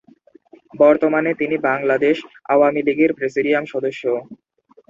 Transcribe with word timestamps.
বর্তমানে 0.73 1.31
তিনি 1.33 1.55
বাংলাদেশ 1.69 2.17
আওয়ামীলীগের 2.53 3.11
প্রেসিডিয়াম 3.17 3.63
সদস্য। 3.73 4.03